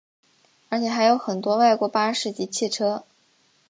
[0.69, 3.03] 而且还有很多外国巴士及汽车。